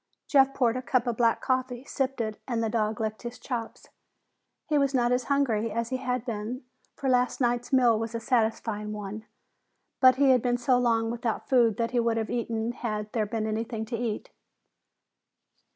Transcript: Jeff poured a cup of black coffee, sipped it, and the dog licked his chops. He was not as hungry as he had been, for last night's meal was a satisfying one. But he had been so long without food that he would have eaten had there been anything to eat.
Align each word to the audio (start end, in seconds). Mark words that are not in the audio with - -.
Jeff 0.27 0.51
poured 0.55 0.75
a 0.75 0.81
cup 0.81 1.05
of 1.05 1.15
black 1.15 1.41
coffee, 1.41 1.85
sipped 1.85 2.19
it, 2.21 2.41
and 2.47 2.63
the 2.63 2.71
dog 2.71 2.99
licked 2.99 3.21
his 3.21 3.37
chops. 3.37 3.89
He 4.65 4.75
was 4.75 4.95
not 4.95 5.11
as 5.11 5.25
hungry 5.25 5.69
as 5.71 5.89
he 5.89 5.97
had 5.97 6.25
been, 6.25 6.63
for 6.95 7.07
last 7.07 7.39
night's 7.39 7.71
meal 7.71 7.99
was 7.99 8.15
a 8.15 8.19
satisfying 8.19 8.93
one. 8.93 9.27
But 9.99 10.15
he 10.15 10.31
had 10.31 10.41
been 10.41 10.57
so 10.57 10.79
long 10.79 11.11
without 11.11 11.47
food 11.47 11.77
that 11.77 11.91
he 11.91 11.99
would 11.99 12.17
have 12.17 12.31
eaten 12.31 12.71
had 12.71 13.13
there 13.13 13.27
been 13.27 13.45
anything 13.45 13.85
to 13.85 13.95
eat. 13.95 14.31